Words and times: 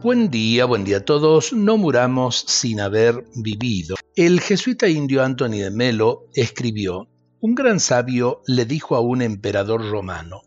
Buen 0.00 0.30
día, 0.30 0.64
buen 0.64 0.84
día 0.84 0.98
a 0.98 1.04
todos. 1.04 1.52
No 1.52 1.76
muramos 1.76 2.44
sin 2.46 2.80
haber 2.80 3.24
vivido. 3.34 3.96
El 4.14 4.40
jesuita 4.40 4.86
indio 4.86 5.24
Anthony 5.24 5.58
de 5.58 5.72
Melo 5.72 6.28
escribió, 6.34 7.08
un 7.40 7.56
gran 7.56 7.80
sabio 7.80 8.40
le 8.46 8.64
dijo 8.64 8.94
a 8.94 9.00
un 9.00 9.22
emperador 9.22 9.90
romano, 9.90 10.42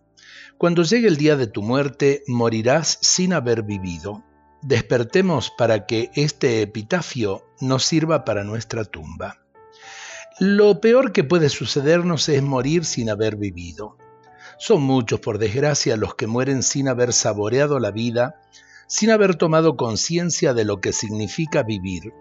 cuando 0.57 0.83
llegue 0.83 1.09
el 1.09 1.17
día 1.17 1.35
de 1.35 1.47
tu 1.47 1.63
muerte 1.63 2.23
morirás 2.27 2.97
sin 3.01 3.33
haber 3.33 3.63
vivido. 3.63 4.23
Despertemos 4.61 5.51
para 5.57 5.85
que 5.85 6.11
este 6.15 6.61
epitafio 6.61 7.43
nos 7.59 7.83
sirva 7.83 8.23
para 8.23 8.45
nuestra 8.45 8.85
tumba. 8.85 9.41
Lo 10.39 10.79
peor 10.79 11.11
que 11.11 11.25
puede 11.25 11.49
sucedernos 11.49 12.29
es 12.29 12.41
morir 12.41 12.85
sin 12.85 13.09
haber 13.09 13.35
vivido. 13.35 13.97
Son 14.57 14.81
muchos, 14.81 15.19
por 15.19 15.39
desgracia, 15.39 15.97
los 15.97 16.15
que 16.15 16.27
mueren 16.27 16.63
sin 16.63 16.87
haber 16.87 17.11
saboreado 17.11 17.79
la 17.79 17.91
vida, 17.91 18.35
sin 18.91 19.09
haber 19.09 19.35
tomado 19.35 19.77
conciencia 19.77 20.53
de 20.53 20.65
lo 20.65 20.81
que 20.81 20.91
significa 20.91 21.63
vivir. 21.63 22.11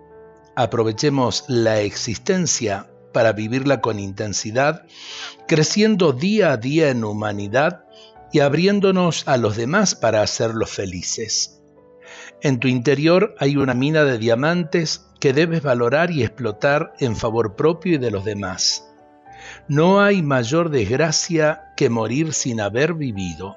Aprovechemos 0.55 1.45
la 1.49 1.81
existencia 1.81 2.89
para 3.13 3.33
vivirla 3.33 3.81
con 3.81 3.99
intensidad, 3.99 4.87
creciendo 5.49 6.13
día 6.13 6.53
a 6.53 6.59
día 6.59 6.91
en 6.91 7.03
humanidad 7.03 7.87
y 8.33 8.39
abriéndonos 8.39 9.27
a 9.27 9.37
los 9.37 9.57
demás 9.57 9.97
para 9.97 10.23
hacerlos 10.23 10.71
felices. 10.71 11.61
En 12.41 12.61
tu 12.61 12.69
interior 12.69 13.35
hay 13.41 13.57
una 13.57 13.75
mina 13.75 14.05
de 14.05 14.19
diamantes 14.19 15.09
que 15.19 15.33
debes 15.33 15.63
valorar 15.63 16.13
y 16.13 16.23
explotar 16.23 16.93
en 17.01 17.17
favor 17.17 17.57
propio 17.57 17.95
y 17.97 17.99
de 17.99 18.13
los 18.13 18.25
demás. 18.25 18.89
No 19.67 20.01
hay 20.01 20.23
mayor 20.23 20.71
desgracia 20.71 21.73
que 21.77 21.91
morir 21.91 22.33
sin 22.33 22.61
haber 22.61 22.95
vivido. 22.95 23.57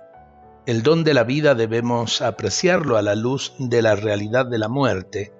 El 0.65 0.81
don 0.81 1.03
de 1.03 1.13
la 1.13 1.25
vida 1.25 1.55
debemos 1.55 2.21
apreciarlo 2.21 2.95
a 2.95 3.01
la 3.01 3.15
luz 3.15 3.53
de 3.59 3.81
la 3.81 3.97
realidad 3.97 4.45
de 4.45 4.57
la 4.57 4.69
muerte. 4.69 5.33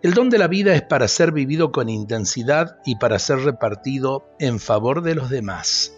El 0.00 0.14
don 0.14 0.30
de 0.30 0.38
la 0.38 0.46
vida 0.46 0.76
es 0.76 0.82
para 0.82 1.08
ser 1.08 1.32
vivido 1.32 1.72
con 1.72 1.88
intensidad 1.88 2.78
y 2.84 2.94
para 2.96 3.18
ser 3.18 3.38
repartido 3.38 4.28
en 4.38 4.60
favor 4.60 5.02
de 5.02 5.16
los 5.16 5.28
demás. 5.28 5.96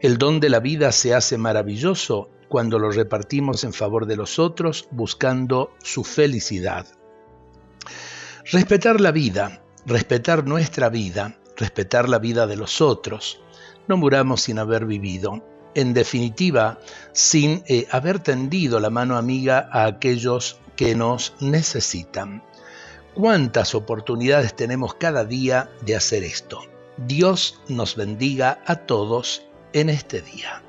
El 0.00 0.16
don 0.16 0.40
de 0.40 0.48
la 0.48 0.60
vida 0.60 0.90
se 0.90 1.14
hace 1.14 1.36
maravilloso 1.36 2.30
cuando 2.48 2.78
lo 2.78 2.90
repartimos 2.90 3.62
en 3.62 3.74
favor 3.74 4.06
de 4.06 4.16
los 4.16 4.38
otros 4.38 4.88
buscando 4.90 5.74
su 5.82 6.02
felicidad. 6.02 6.86
Respetar 8.50 9.02
la 9.02 9.10
vida, 9.10 9.62
respetar 9.84 10.46
nuestra 10.46 10.88
vida, 10.88 11.36
respetar 11.58 12.08
la 12.08 12.20
vida 12.20 12.46
de 12.46 12.56
los 12.56 12.80
otros. 12.80 13.42
No 13.86 13.98
muramos 13.98 14.40
sin 14.40 14.58
haber 14.58 14.86
vivido. 14.86 15.44
En 15.76 15.92
definitiva, 15.92 16.78
sin 17.12 17.62
eh, 17.66 17.86
haber 17.90 18.20
tendido 18.20 18.80
la 18.80 18.88
mano 18.88 19.18
amiga 19.18 19.68
a 19.70 19.84
aquellos 19.84 20.58
que 20.74 20.94
nos 20.94 21.34
necesitan. 21.38 22.42
¿Cuántas 23.12 23.74
oportunidades 23.74 24.56
tenemos 24.56 24.94
cada 24.94 25.26
día 25.26 25.68
de 25.82 25.94
hacer 25.94 26.24
esto? 26.24 26.62
Dios 26.96 27.60
nos 27.68 27.94
bendiga 27.94 28.62
a 28.64 28.76
todos 28.76 29.42
en 29.74 29.90
este 29.90 30.22
día. 30.22 30.62